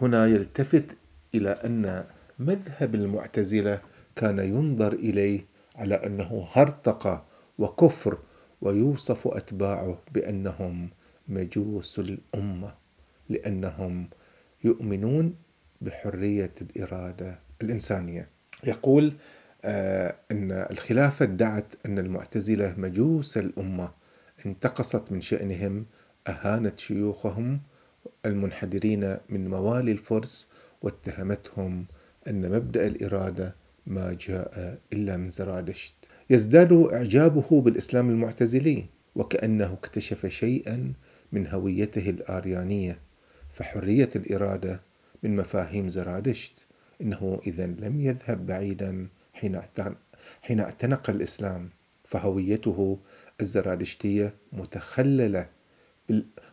هنا 0.02 0.28
يلتفت 0.28 0.86
إلى 1.36 1.50
أن 1.50 2.04
مذهب 2.40 2.96
المعتزلة 2.96 3.82
كان 4.16 4.40
ينظر 4.40 4.94
إليه 4.94 5.46
على 5.76 5.96
أنه 5.96 6.48
هرطقه 6.52 7.26
وكفر 7.60 8.18
ويوصف 8.62 9.28
أتباعه 9.28 9.98
بأنهم 10.14 10.90
مجوس 11.28 12.00
الأمة 12.00 12.74
لأنهم 13.30 14.10
يؤمنون 14.64 15.36
بحرية 15.82 16.52
الإرادة 16.62 17.40
الإنسانية. 17.62 18.30
يقول 18.64 19.14
آه 19.66 20.16
أن 20.32 20.52
الخلافة 20.52 21.26
ادعت 21.26 21.66
أن 21.86 22.00
المعتزلة 22.00 22.74
مجوس 22.78 23.38
الأمة 23.38 23.92
انتقصت 24.46 25.12
من 25.12 25.22
شأنهم 25.22 25.86
أهانت 26.28 26.80
شيوخهم 26.80 27.62
المنحدرين 28.25 29.18
من 29.30 29.50
موالي 29.50 29.92
الفرس 29.92 30.50
واتهمتهم 30.82 31.86
أن 32.28 32.51
مبدأ 32.51 32.88
الإرادة 32.88 33.56
ما 33.88 34.18
جاء 34.22 34.78
إلا 34.94 35.18
من 35.18 35.30
زرادشت 35.30 35.94
يزداد 36.30 36.74
إعجابه 36.74 37.62
بالإسلام 37.62 38.10
المعتزلي 38.10 38.86
وكأنه 39.16 39.74
اكتشف 39.74 40.25
شيئا 40.25 40.94
من 41.32 41.48
هويته 41.48 42.10
الآريانية 42.10 43.00
فحرية 43.54 44.10
الإرادة 44.16 44.82
من 45.24 45.36
مفاهيم 45.36 45.90
زرادشت 45.90 46.54
إنه 47.01 47.42
إذا 47.48 47.66
لم 47.66 48.01
يذهب 48.01 48.46
بعيدا 48.46 49.08
حين 50.42 50.60
اعتنق 50.60 51.10
الإسلام 51.10 51.70
فهويته 52.04 53.00
الزرادشتية 53.42 54.34
متخللة 54.54 55.50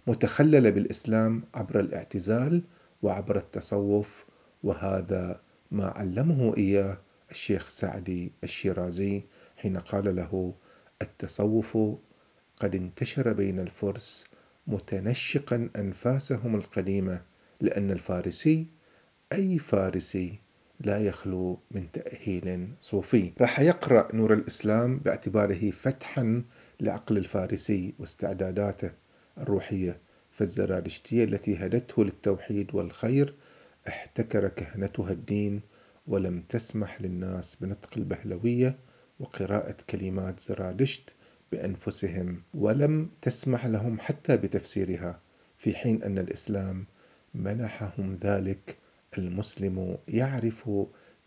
متخللة 0.06 0.70
بالإسلام 0.70 1.42
عبر 1.54 1.80
الاعتزال 1.80 2.62
وعبر 3.02 3.36
التصوف 3.36 4.24
وهذا 4.62 5.40
ما 5.70 5.86
علمه 5.86 6.56
إياه 6.56 6.98
الشيخ 7.30 7.68
سعدي 7.68 8.32
الشيرازي 8.44 9.22
حين 9.56 9.76
قال 9.76 10.16
له 10.16 10.54
التصوف 11.02 11.78
قد 12.56 12.74
انتشر 12.74 13.32
بين 13.32 13.60
الفرس 13.60 14.24
متنشقا 14.66 15.68
أنفاسهم 15.76 16.54
القديمة 16.54 17.22
لأن 17.60 17.90
الفارسي 17.90 18.66
أي 19.32 19.58
فارسي 19.58 20.38
لا 20.80 20.98
يخلو 20.98 21.58
من 21.70 21.92
تأهيل 21.92 22.68
صوفي. 22.80 23.32
راح 23.40 23.60
يقرأ 23.60 24.14
نور 24.14 24.32
الإسلام 24.32 24.98
باعتباره 24.98 25.70
فتحا 25.70 26.42
لعقل 26.80 27.16
الفارسي 27.16 27.94
واستعداداته. 27.98 28.90
الروحية 29.40 30.00
فالزرادشتية 30.30 31.24
التي 31.24 31.56
هدته 31.56 32.04
للتوحيد 32.04 32.74
والخير 32.74 33.34
احتكر 33.88 34.48
كهنتها 34.48 35.12
الدين 35.12 35.60
ولم 36.06 36.42
تسمح 36.48 37.00
للناس 37.02 37.54
بنطق 37.54 37.90
البهلوية 37.96 38.78
وقراءة 39.20 39.76
كلمات 39.90 40.40
زرادشت 40.40 41.14
بأنفسهم 41.52 42.42
ولم 42.54 43.10
تسمح 43.22 43.66
لهم 43.66 44.00
حتى 44.00 44.36
بتفسيرها 44.36 45.20
في 45.56 45.74
حين 45.74 46.02
أن 46.02 46.18
الإسلام 46.18 46.86
منحهم 47.34 48.18
ذلك 48.22 48.76
المسلم 49.18 49.98
يعرف 50.08 50.70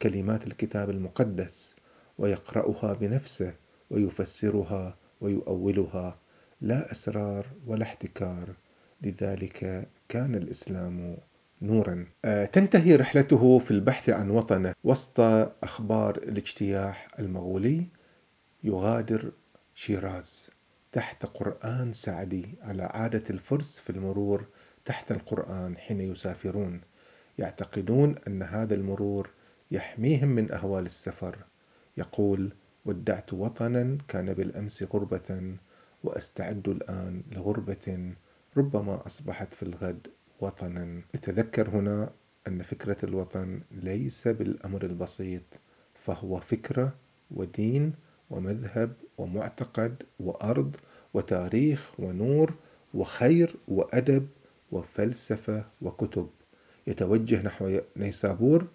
كلمات 0.01 0.47
الكتاب 0.47 0.89
المقدس 0.89 1.75
ويقرأها 2.17 2.93
بنفسه 2.93 3.53
ويفسرها 3.89 4.97
ويؤولها 5.21 6.19
لا 6.61 6.91
اسرار 6.91 7.45
ولا 7.67 7.83
احتكار. 7.83 8.49
لذلك 9.01 9.87
كان 10.09 10.35
الإسلام 10.35 11.17
نورا. 11.61 12.05
آه، 12.25 12.45
تنتهي 12.45 12.95
رحلته 12.95 13.59
في 13.59 13.71
البحث 13.71 14.09
عن 14.09 14.29
وطنه 14.29 14.73
وسط 14.83 15.19
أخبار 15.63 16.17
الاجتياح 16.17 17.07
المغولي. 17.19 17.87
يغادر 18.63 19.31
شيراز 19.75 20.49
تحت 20.91 21.25
قرآن 21.25 21.93
سعدي 21.93 22.45
على 22.61 22.83
عادة 22.83 23.23
الفرس 23.29 23.79
في 23.79 23.89
المرور 23.89 24.45
تحت 24.85 25.11
القرآن 25.11 25.77
حين 25.77 26.01
يسافرون. 26.01 26.81
يعتقدون 27.37 28.15
أن 28.27 28.43
هذا 28.43 28.75
المرور 28.75 29.29
يحميهم 29.71 30.27
من 30.27 30.51
أهوال 30.51 30.85
السفر. 30.85 31.37
يقول 31.97 32.53
ودعت 32.85 33.33
وطنا 33.33 33.97
كان 34.07 34.33
بالأمس 34.33 34.83
غربه 34.83 35.57
وأستعد 36.03 36.67
الآن 36.67 37.23
لغربة 37.31 38.13
ربما 38.57 39.05
أصبحت 39.05 39.53
في 39.53 39.63
الغد 39.63 40.07
وطنا. 40.39 41.01
نتذكر 41.15 41.69
هنا 41.69 42.11
أن 42.47 42.61
فكرة 42.61 42.97
الوطن 43.03 43.61
ليس 43.71 44.27
بالأمر 44.27 44.85
البسيط 44.85 45.43
فهو 45.93 46.39
فكرة 46.39 46.95
ودين 47.31 47.93
ومذهب 48.29 48.93
ومعتقد 49.17 50.03
وأرض 50.19 50.75
وتاريخ 51.13 51.99
ونور 51.99 52.53
وخير 52.93 53.55
وأدب 53.67 54.27
وفلسفة 54.71 55.65
وكتب. 55.81 56.29
يتوجه 56.87 57.41
نحو 57.41 57.79
نيسابور 57.97 58.67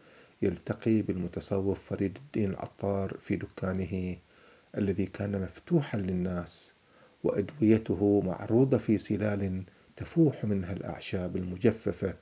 يلتقي 0.43 1.03
بالمتصوف 1.03 1.79
فريد 1.85 2.17
الدين 2.17 2.51
العطار 2.51 3.17
في 3.21 3.37
دكانه 3.37 4.17
الذي 4.77 5.07
كان 5.07 5.43
مفتوحا 5.43 5.99
للناس. 5.99 6.76
وأدويته 7.27 8.23
معروضة 8.25 8.79
في 8.79 8.99
سلال 8.99 9.63
تفوح 9.97 10.45
منها 10.45 10.73
الأعشاب 10.73 11.37
المجففة. 11.37 12.15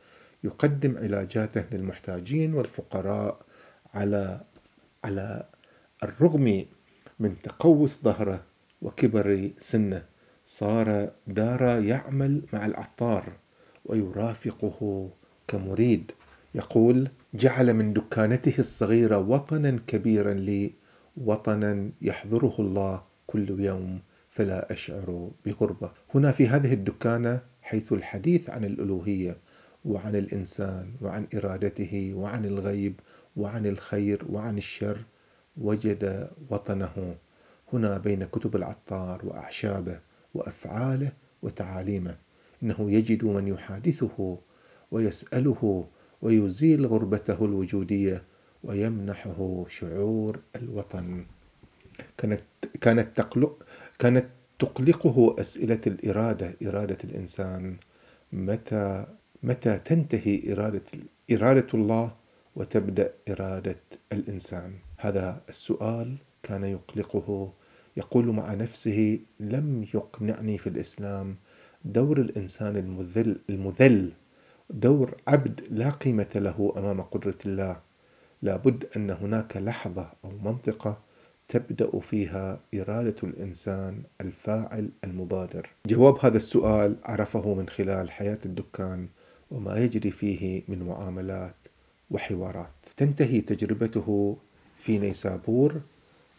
يقدم 0.45 0.99
علاجاته 0.99 1.65
للمحتاجين 1.73 2.55
والفقراء 2.55 3.41
على 3.95 4.41
على 5.05 5.47
الرغم 6.05 6.65
من 7.21 7.39
تقوس 7.39 8.03
ظهره 8.03 8.43
وكبر 8.83 9.51
سنه 9.59 10.03
صار 10.47 11.11
دارا 11.27 11.79
يعمل 11.79 12.43
مع 12.53 12.67
العطار 12.67 13.33
ويرافقه 13.85 15.11
كمريد. 15.49 16.13
يقول 16.55 17.09
جعل 17.35 17.75
من 17.75 17.93
دكانته 17.93 18.55
الصغيرة 18.59 19.19
وطنا 19.19 19.79
كبيرا 19.87 20.35
لي 20.35 20.73
وطنا 21.17 21.91
يحضره 22.03 22.55
الله 22.59 23.03
كل 23.27 23.61
يوم. 23.61 24.01
فلا 24.35 24.73
أشعر 24.73 25.31
بغربة. 25.47 25.91
هنا 26.15 26.33
في 26.33 26.49
هذه 26.49 26.73
الدكانة 26.73 27.41
حيث 27.63 27.93
الحديث 27.93 28.51
عن 28.51 28.65
الألوهية 28.65 29.37
وعن 29.85 30.17
الإنسان 30.17 30.93
وعن 31.01 31.27
إرادته 31.35 32.13
وعن 32.15 32.45
الغيب 32.45 33.01
وعن 33.37 33.67
الخير 33.67 34.25
وعن 34.31 34.59
الشر 34.59 34.99
وجد 35.57 36.31
وطنه. 36.51 37.17
هنا 37.73 37.99
بين 37.99 38.25
كتب 38.25 38.57
العطار 38.57 39.27
وأعشابه 39.27 40.01
وأفعاله 40.35 41.13
وتعاليمه. 41.43 42.17
إنه 42.63 42.91
يجد 42.91 43.25
من 43.25 43.49
يحادثه 43.49 44.39
ويسأله 44.91 45.89
ويزيل 46.23 46.87
غربته 46.87 47.45
الوجودية 47.45 48.23
ويمنحه 48.65 49.65
شعور 49.69 50.41
الوطن. 50.57 51.25
كانت 52.19 52.41
كانت 52.81 53.17
تقلق 53.17 53.64
كانت 53.99 54.27
تقلقه 54.59 55.37
أسئلة 55.41 55.81
الإرادة 55.87 56.57
إرادة 56.67 56.99
الإنسان. 57.05 57.77
متى 58.33 59.07
متى 59.43 59.79
تنتهي 59.79 60.53
إرادة 60.53 60.83
إرادة 61.33 61.67
الله 61.75 62.15
وتبدأ 62.57 63.13
إرادة 63.29 63.81
الإنسان؟ 64.13 64.73
هذا 64.99 65.43
السؤال 65.49 66.17
كان 66.43 66.65
يقلقه. 66.65 67.53
يقول 67.97 68.27
مع 68.27 68.55
نفسه 68.55 69.19
لم 69.41 69.87
يقنعني 69.95 70.59
في 70.59 70.67
الإسلام 70.67 71.37
دور 71.85 72.21
الإنسان 72.21 72.77
المذل 72.77 73.37
المذل. 73.51 74.13
دور 74.71 75.17
عبد 75.29 75.61
لا 75.71 75.91
قيمة 75.91 76.33
له 76.35 76.75
أمام 76.77 77.01
قدرة 77.01 77.39
الله. 77.47 77.81
لابد 78.43 78.85
أن 78.97 79.11
هناك 79.11 79.57
لحظة 79.57 80.13
أو 80.25 80.31
منطقة 80.43 80.99
تبدأ 81.55 82.01
فيها 82.01 82.61
إرادة 82.75 83.15
الإنسان 83.23 84.03
الفاعل 84.21 84.91
المبادر. 85.05 85.71
جواب 85.87 86.19
هذا 86.23 86.37
السؤال 86.37 86.97
عرفه 87.05 87.55
من 87.55 87.69
خلال 87.69 88.11
حياة 88.11 88.39
الدكان 88.45 89.09
وما 89.51 89.79
يجري 89.79 90.11
فيه 90.11 90.63
من 90.69 90.83
معاملات 90.83 91.55
وحوارات. 92.11 92.75
تنتهي 92.97 93.41
تجربته 93.41 94.37
في 94.79 94.99
نيسابور 94.99 95.81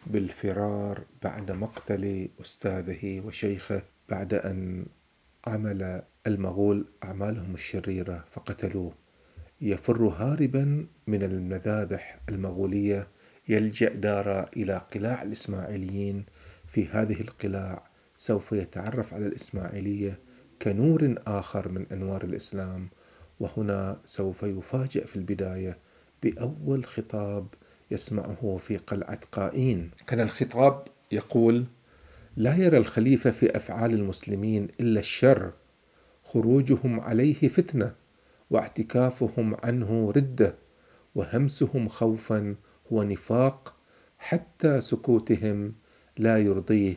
بالفرار 0.06 1.00
بعد 1.22 1.50
مقتل 1.50 2.28
أستاذه 2.40 3.20
وشيخه 3.26 3.82
بعد 4.08 4.34
أن 4.34 4.86
عمل 5.46 6.02
المغول 6.26 6.84
أعمالهم 7.04 7.54
الشريرة 7.54 8.24
فقتلوه. 8.32 8.92
يفر 9.60 10.02
هاربا 10.02 10.86
من 11.06 11.22
المذابح 11.22 12.18
المغولية 12.28 13.06
يلجأ 13.48 13.88
دارا 13.94 14.50
إلى 14.56 14.82
قلاع 14.94 15.22
الإسماعيليين 15.22 16.24
في 16.66 16.86
هذه 16.86 17.20
القلاع 17.20 17.82
سوف 18.16 18.52
يتعرف 18.52 19.14
على 19.14 19.26
الإسماعيلية 19.26 20.18
كنور 20.62 21.14
آخر 21.26 21.68
من 21.68 21.86
أنوار 21.92 22.24
الإسلام. 22.24 22.88
وهنا 23.40 24.00
سوف 24.04 24.42
يفاجأ 24.42 25.04
في 25.04 25.16
البداية 25.16 25.78
بأول 26.22 26.84
خطاب 26.84 27.46
يسمعه 27.90 28.60
في 28.66 28.76
قلعة 28.76 29.20
قائين. 29.32 29.90
كان 30.06 30.20
الخطاب 30.20 30.84
يقول 31.12 31.64
لا 32.36 32.56
يرى 32.56 32.78
الخليفة 32.78 33.30
في 33.30 33.56
أفعال 33.56 33.94
المسلمين 33.94 34.68
إلا 34.80 35.00
الشر 35.00 35.52
خروجهم 36.24 37.00
عليه 37.00 37.48
فتنة 37.48 37.94
واعتكافهم 38.50 39.56
عنه 39.62 40.12
ردة 40.16 40.54
وهمسهم 41.14 41.88
خوفا 41.88 42.54
هو 42.92 43.02
نفاق 43.02 43.76
حتى 44.18 44.80
سكوتهم 44.80 45.74
لا 46.18 46.38
يرضيه 46.38 46.96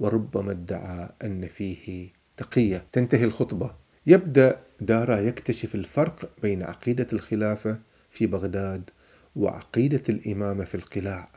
وربما 0.00 0.50
ادعى 0.52 1.08
أن 1.24 1.46
فيه 1.46 2.08
تقية. 2.36 2.86
تنتهي 2.92 3.24
الخطبة. 3.24 3.74
يبدأ 4.06 4.60
دارا 4.80 5.16
يكتشف 5.16 5.74
الفرق 5.74 6.30
بين 6.42 6.62
عقيدة 6.62 7.06
الخلافة 7.12 7.80
في 8.10 8.26
بغداد 8.26 8.90
وعقيدة 9.36 10.02
الإمامة 10.08 10.64
في 10.64 10.74
القلاع. 10.74 11.28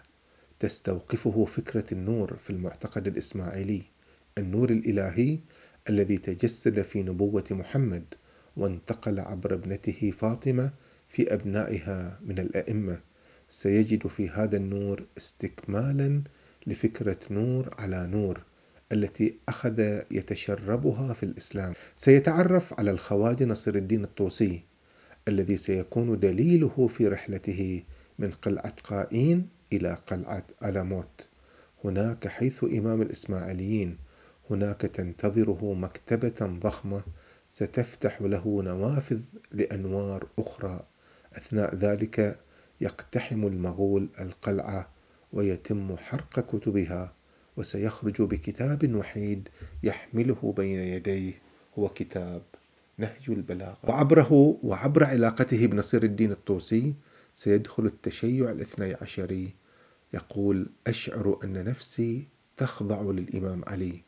تستوقفه 0.59 1.45
فكرة 1.45 1.85
النور 1.91 2.37
في 2.43 2.49
المعتقد 2.49 3.07
الإسماعيلي 3.07 3.81
النور 4.37 4.69
الإلهي 4.69 5.39
الذي 5.89 6.17
تجسد 6.17 6.81
في 6.81 7.03
نبوة 7.03 7.43
محمد 7.51 8.03
وانتقل 8.57 9.19
عبر 9.19 9.53
ابنته 9.53 10.13
فاطمة 10.19 10.71
في 11.09 11.33
أبنائها 11.33 12.19
من 12.25 12.39
الأئمة. 12.39 12.99
سيجد 13.53 14.07
في 14.07 14.29
هذا 14.29 14.57
النور 14.57 15.03
استكمالا 15.17 16.21
لفكرة 16.67 17.17
نور 17.31 17.69
على 17.77 18.07
نور 18.07 18.43
التي 18.91 19.35
أخذ 19.49 19.99
يتشربها 20.11 21.13
في 21.13 21.23
الإسلام. 21.23 21.73
سيتعرف 21.95 22.79
على 22.79 22.91
الخواجة 22.91 23.45
نصر 23.45 23.75
الدين 23.75 24.03
الطوسي 24.03 24.61
الذي 25.27 25.57
سيكون 25.57 26.19
دليله 26.19 26.87
في 26.97 27.07
رحلته 27.07 27.83
من 28.19 28.31
قلعة 28.31 28.73
قائين 28.83 29.47
إلى 29.73 29.97
قلعة 30.07 30.43
ألموت 30.65 31.27
هناك 31.83 32.27
حيث 32.27 32.63
إمام 32.63 33.01
الإسماعيليين 33.01 33.97
هناك 34.49 34.81
تنتظره 34.81 35.73
مكتبة 35.73 36.59
ضخمة 36.63 37.03
ستفتح 37.49 38.21
له 38.21 38.61
نوافذ 38.63 39.19
لأنوار 39.51 40.27
أخرى. 40.39 40.85
أثناء 41.37 41.75
ذلك 41.75 42.39
يقتحم 42.81 43.47
المغول 43.47 44.09
القلعة 44.19 44.89
ويتم 45.33 45.97
حرق 45.97 46.39
كتبها 46.39 47.13
وسيخرج 47.57 48.21
بكتاب 48.21 48.95
وحيد 48.95 49.49
يحمله 49.83 50.53
بين 50.57 50.79
يديه 50.79 51.33
هو 51.79 51.89
كتاب 51.89 52.41
نهج 52.97 53.29
البلاغة. 53.29 53.77
وعبره 53.83 54.59
وعبر 54.63 55.03
علاقته 55.03 55.65
بنصير 55.67 56.03
الدين 56.03 56.31
الطوسي 56.31 56.93
سيدخل 57.35 57.85
التشيع 57.85 58.51
الاثني 58.51 58.93
عشري 59.01 59.53
يقول 60.13 60.69
أشعر 60.87 61.39
أن 61.43 61.63
نفسي 61.65 62.27
تخضع 62.57 63.01
للإمام 63.01 63.61
علي 63.67 64.01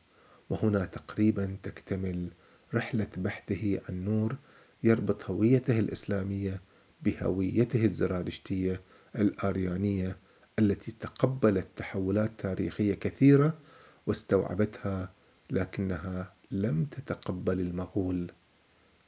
وهنا 0.49 0.85
تقريبا 0.85 1.57
تكتمل 1.63 2.27
رحلة 2.73 3.07
بحثه 3.17 3.79
عن 3.89 4.05
نور 4.05 4.35
يربط 4.83 5.29
هويته 5.29 5.79
الإسلامية 5.79 6.61
بهويته 7.03 7.85
الزرادشتية 7.85 8.81
الآريانية 9.15 10.17
التي 10.59 10.91
تقبلت 10.91 11.67
تحولات 11.75 12.31
تاريخية 12.37 12.93
كثيرة 12.93 13.57
واستوعبتها 14.07 15.11
لكنها 15.49 16.33
لم 16.51 16.85
تتقبل 16.85 17.59
المغول. 17.59 18.31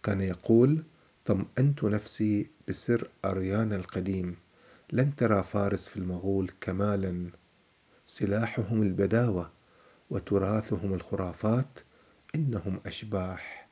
كان 0.04 0.22
يقول 0.22 0.84
طمأنت 1.26 1.84
نفسي 1.84 2.50
بسر 2.68 3.10
أريان 3.26 3.74
القديم 3.74 4.36
لن 4.94 5.16
ترى 5.16 5.44
فارس 5.44 5.88
في 5.88 5.98
المغول 5.98 6.52
كمالا. 6.62 7.30
سلاحهم 8.06 8.82
البداوة 8.82 9.52
وتراثهم 10.10 10.94
الخرافات 10.94 11.80
إنهم 12.36 12.80
أشباح 12.86 13.70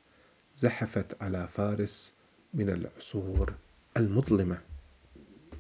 زحفت 0.55 1.23
على 1.23 1.47
فارس 1.47 2.13
من 2.53 2.69
العصور. 2.69 3.53
المظلمة. 3.97 4.57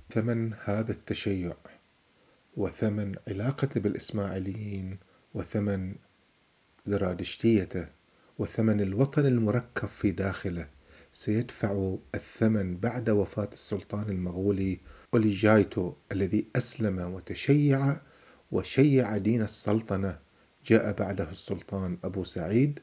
ثمن 0.09 0.53
هذا 0.63 0.91
التشيع؟ 0.91 1.53
وثمن 2.57 3.15
علاقته 3.27 3.79
بالإسماعيليين 3.79 4.97
وثمن 5.33 5.95
زرادشتيته 6.85 7.87
وثمن 8.39 8.81
الوطن 8.81 9.25
المركب 9.25 9.87
في 9.87 10.11
داخله. 10.11 10.67
سيدفع 11.11 11.95
الثمن 12.15 12.77
بعد 12.77 13.09
وفاة 13.09 13.49
السلطان 13.53 14.09
المغولي 14.09 14.79
أوليجايتو 15.13 15.93
الذي 16.11 16.47
أسلم 16.55 16.99
وتشيع 16.99 17.97
وشيع 18.51 19.17
دين 19.17 19.41
السلطنة. 19.41 20.19
جاء 20.65 20.93
بعده 20.93 21.31
السلطان 21.31 21.97
أبو 22.03 22.23
سعيد 22.23 22.79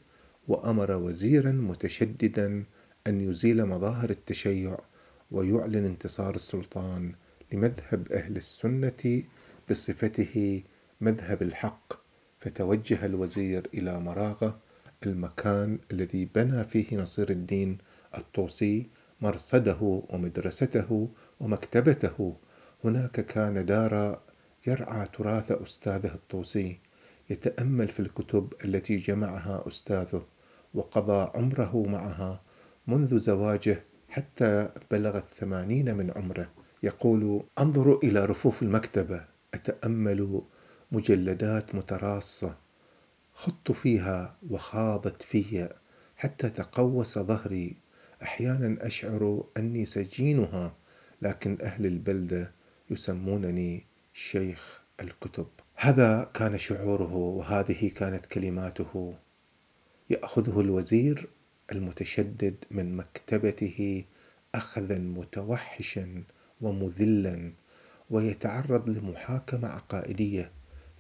وأمر 0.49 0.93
وزيرا 0.93 1.53
متشددا 1.53 2.65
أن 3.07 3.21
يزيل 3.21 3.67
مظاهر 3.67 4.11
التشيع. 4.11 4.79
ويعلن 5.31 5.85
انتصار 5.85 6.35
السلطان 6.35 7.13
لمذهب 7.53 8.13
أهل 8.13 8.37
السنة 8.37 9.23
بصفته 9.71 10.63
مذهب 11.01 11.43
الحق 11.43 11.93
فتوجه 12.41 13.07
الوزير 13.07 13.69
إلى 13.75 14.01
مراغة 14.01 14.59
المكان 15.07 15.79
الذي 15.93 16.25
بنى 16.35 16.65
فيه 16.65 16.97
نصير 16.97 17.31
الدين 17.31 17.79
الطوسي 18.17 18.87
مرصده 19.21 20.03
ومدرسته 20.09 21.09
ومكتبته. 21.41 22.37
هناك 22.85 23.21
كان 23.21 23.67
دار 23.67 24.21
يرعى 24.67 25.07
تراث 25.07 25.53
أستاذه 25.53 26.15
الطوسي 26.15 26.79
يتأمل 27.31 27.89
في 27.89 28.01
الكتب 28.01 28.53
التي 28.65 28.97
جمعها 28.97 29.65
أستاذه 29.67 30.27
وقضى 30.75 31.31
عمره 31.35 31.87
معها 31.87 32.43
منذ 32.87 33.19
زواجه 33.19 33.83
حتى 34.11 34.69
بلغ 34.91 35.17
الثمانين 35.17 35.95
من 35.95 36.11
عمره. 36.17 36.51
يقول 36.83 37.43
أنظر 37.59 37.99
إلى 38.03 38.25
رفوف 38.25 38.63
المكتبة 38.63 39.25
أتأمل 39.55 40.43
مجلدات 40.93 41.75
متراصة 41.75 42.57
خضت 43.35 43.73
فيها 43.73 44.37
وخاضت 44.51 45.23
في 45.23 45.69
حتى 46.17 46.51
تقوس 46.51 47.19
ظهري. 47.19 47.77
أحيانا 48.23 48.87
أشعر 48.87 49.45
أني 49.57 49.85
سجينها 49.85 50.75
لكن 51.23 51.59
أهل 51.63 51.87
البلدة 51.87 52.53
يسمونني 52.91 53.87
شيخ 54.13 54.83
الكتب. 55.01 55.47
هذا 55.75 56.31
كان 56.35 56.59
شعوره 56.59 57.15
وهذه 57.15 57.91
كانت 57.95 58.27
كلماته. 58.27 59.15
يأخذه 60.11 60.61
الوزير 60.61 61.29
المتشدد 61.73 62.55
من 62.71 62.97
مكتبته 62.97 64.05
اخذا 64.55 64.99
متوحشا 64.99 66.23
ومذلا 66.61 67.53
ويتعرض 68.11 68.89
لمحاكمة 68.89 69.69
عقائدية 69.69 70.51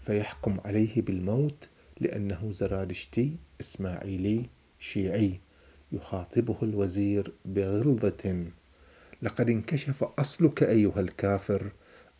فيحكم 0.06 0.61
عليه 0.64 1.02
بالموت 1.02 1.68
لأنه 2.00 2.52
زرادشتي 2.52 3.37
إسماعيلي 3.61 4.46
شيعي 4.78 5.40
يخاطبه 5.92 6.56
الوزير 6.62 7.33
بغلظة. 7.44 8.46
لقد 9.22 9.50
انكشف 9.50 10.04
أصلك 10.04 10.62
أيها 10.62 11.00
الكافر 11.00 11.72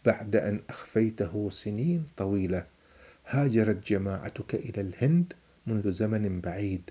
بعد 0.05 0.37
أن 0.37 0.61
أخفيته 0.69 1.51
سنين 1.51 2.05
طويلة. 2.17 2.67
هاجرت 3.27 3.87
جماعتك 3.87 4.55
إلى 4.55 4.81
الهند 4.81 5.33
منذ 5.67 5.91
زمن 5.91 6.41
بعيد. 6.41 6.91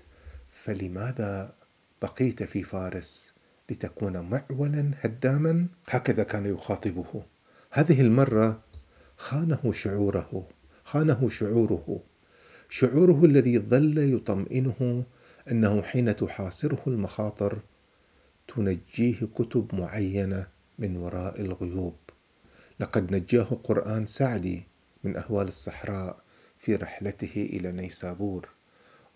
فلماذا 0.64 1.54
بقيت 2.02 2.42
في 2.42 2.62
فارس 2.62 3.32
لتكون 3.70 4.20
معولا 4.20 4.90
هداما؟ 5.00 5.66
هكذا 5.88 6.22
كان 6.22 6.46
يخاطبه. 6.46 7.22
هذه 7.70 8.00
المرة 8.00 8.62
خانه 9.16 9.72
شعوره 9.72 10.48
خانه 10.84 11.28
شعوره. 11.28 12.02
شعوره 12.68 13.24
الذي 13.24 13.58
ظل 13.58 14.14
يطمئنه 14.14 15.04
أنه 15.50 15.82
حين 15.82 16.16
تحاصره 16.16 16.82
المخاطر 16.86 17.58
تنجيه 18.48 19.28
كتب 19.34 19.74
معينة 19.74 20.46
من 20.78 20.96
وراء 20.96 21.40
الغيوب. 21.40 21.96
لقد 22.80 23.14
نجاه 23.14 23.60
قرآن 23.64 24.06
سعدي 24.06 24.62
من 25.04 25.16
أهوال 25.16 25.48
الصحراء 25.48 26.20
في 26.58 26.76
رحلته 26.76 27.48
إلى 27.52 27.72
نيسابور. 27.72 28.59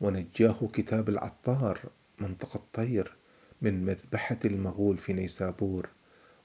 ونجاه 0.05 0.69
كتاب 0.73 1.09
العطار 1.09 1.81
منطق 2.19 2.57
الطير 2.57 3.17
من 3.63 3.85
مذبحة 3.85 4.39
المغول 4.45 4.99
في 4.99 5.13
نيسابور. 5.13 5.89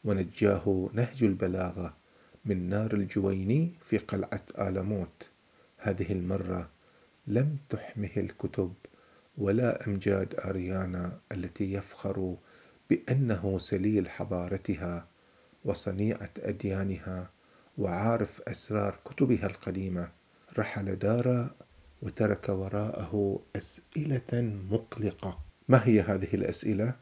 ونجاه 0.03 0.89
نهج 0.93 1.23
البلاغة 1.23 1.93
من 2.45 2.69
نار 2.69 2.93
الجويني 2.93 3.71
في 3.85 3.97
قلعة 3.97 4.41
آلموت 4.59 5.29
هذه 5.77 6.11
المرة 6.11 6.69
لم 7.27 7.57
تحمه 7.69 8.09
الكتب 8.17 8.73
ولا 9.37 9.87
أمجاد 9.87 10.35
آريانا 10.39 11.19
التي 11.31 11.73
يفخر 11.73 12.35
بأنه 12.89 13.57
سليل 13.59 14.09
حضارتها 14.09 15.07
وصنيعة 15.65 16.31
أديانها 16.39 17.29
وعارف 17.77 18.41
أسرار 18.41 18.99
كتبها 19.05 19.47
القديمة. 19.47 20.09
رحل 20.59 20.95
دارا 20.95 21.55
وترك 22.01 22.49
وراءه 22.49 23.39
أسئلة 23.55 24.59
مقلقة. 24.71 25.39
ما 25.67 25.87
هي 25.87 26.01
هذه 26.01 26.27
الأسئلة؟ 26.33 26.95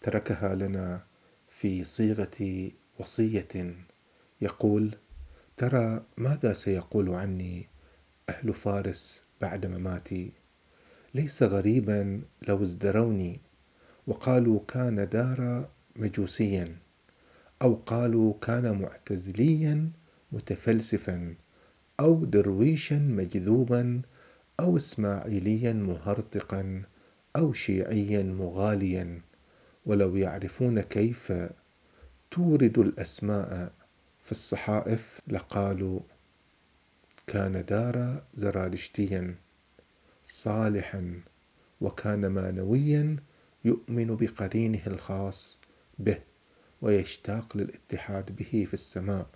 تركها 0.00 0.54
لنا 0.54 1.02
في 1.48 1.84
صيغة 1.84 2.70
وصية. 2.98 3.74
يقول 4.40 4.94
ترى 5.56 6.02
ماذا 6.16 6.52
سيقول 6.52 7.10
عني 7.10 7.68
أهل 8.28 8.54
فارس 8.54 9.22
بعد 9.40 9.66
مماتي؟ 9.66 10.32
ليس 11.14 11.42
غريبا 11.42 12.22
لو 12.48 12.62
ازدروني. 12.62 13.40
وقالوا 14.06 14.60
كان 14.68 15.08
دار 15.08 15.68
مجوسيا. 15.96 16.76
أو 17.62 17.74
قالوا 17.74 18.34
كان 18.42 18.80
معتزليا 18.80 19.90
متفلسفا. 20.32 21.34
أو 22.00 22.24
درويشا 22.24 22.94
مجذوبا 22.94 24.02
أو 24.60 24.76
اسماعيليا 24.76 25.72
مهرطقا 25.72 26.82
أو 27.36 27.52
شيعيا 27.52 28.22
مغاليا 28.22 29.20
ولو 29.86 30.16
يعرفون 30.16 30.80
كيف 30.80 31.32
تورد 32.30 32.78
الأسماء 32.78 33.72
في 34.24 34.32
الصحائف 34.32 35.20
لقالوا 35.28 36.00
كان 37.26 37.64
دار 37.64 38.22
زرادشتيا 38.34 39.34
صالحا 40.24 41.20
وكان 41.80 42.26
مانويا 42.26 43.16
يؤمن 43.64 44.16
بقرينه 44.16 44.82
الخاص 44.86 45.58
به 45.98 46.18
ويشتاق 46.82 47.56
للاتحاد 47.56 48.36
به 48.36 48.66
في 48.68 48.74
السماء 48.74 49.26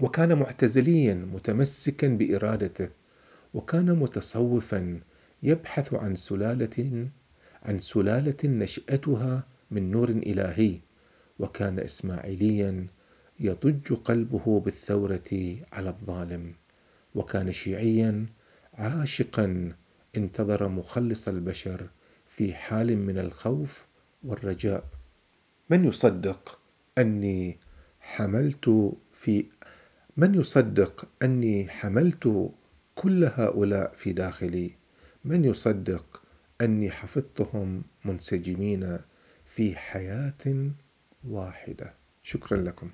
وكان 0.00 0.38
معتزليا 0.38 1.14
متمسكا 1.14 2.08
بإرادته 2.08 2.88
وكان 3.56 3.94
متصوفا 3.94 5.00
يبحث 5.42 5.94
عن 5.94 6.14
سلالة 6.14 7.08
عن 7.62 7.78
سلالة 7.78 8.36
نشأتها 8.44 9.46
من 9.70 9.90
نور 9.90 10.08
إلهي 10.08 10.80
وكان 11.38 11.78
اسماعيليا 11.78 12.86
يضج 13.40 13.92
قلبه 13.92 14.60
بالثورة 14.60 15.56
على 15.72 15.88
الظالم 15.90 16.54
وكان 17.14 17.52
شيعيا 17.52 18.26
عاشقا 18.74 19.72
انتظر 20.16 20.68
مخلص 20.68 21.28
البشر 21.28 21.88
في 22.26 22.54
حال 22.54 22.98
من 22.98 23.18
الخوف 23.18 23.86
والرجاء. 24.24 24.84
من 25.70 25.84
يصدق 25.84 26.58
أني 26.98 27.58
حملت 28.00 28.94
في 29.14 29.46
من 30.16 30.34
يصدق 30.34 31.08
أني 31.22 31.68
حملت 31.68 32.50
كل 32.96 33.24
هؤلاء 33.24 33.94
في 33.94 34.12
داخلي 34.12 34.70
من 35.24 35.44
يصدق 35.44 36.22
أني 36.60 36.90
حفظتهم 36.90 37.82
منسجمين 38.04 38.98
في 39.46 39.76
حياة 39.76 40.70
واحدة. 41.28 41.94
شكرا 42.22 42.58
لكم. 42.58 42.90